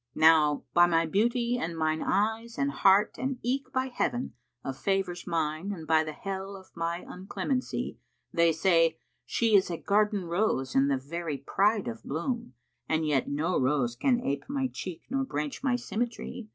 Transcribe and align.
Now 0.15 0.63
by 0.73 0.87
my 0.87 1.05
beauty 1.05 1.59
and 1.59 1.77
mine 1.77 2.01
eyes 2.01 2.57
and 2.57 2.71
heart 2.71 3.17
and 3.19 3.37
eke 3.43 3.71
by 3.71 3.85
Heaven 3.93 4.33
* 4.49 4.63
Of 4.65 4.75
favours 4.75 5.27
mine 5.27 5.71
and 5.71 5.85
by 5.85 6.03
the 6.03 6.11
Hell 6.11 6.55
of 6.55 6.75
my 6.75 7.05
unclemency, 7.07 7.97
They 8.33 8.51
say 8.51 8.97
'She 9.27 9.55
is 9.55 9.69
a 9.69 9.77
garden 9.77 10.25
rose 10.25 10.73
in 10.73 10.89
very 10.97 11.37
pride 11.37 11.87
of 11.87 12.01
bloom'; 12.03 12.55
* 12.69 12.89
And 12.89 13.05
yet 13.05 13.29
no 13.29 13.61
rose 13.61 13.95
can 13.95 14.19
ape 14.21 14.45
my 14.49 14.69
cheek 14.73 15.03
nor 15.11 15.23
branch 15.23 15.63
my 15.63 15.75
symmetry! 15.75 16.49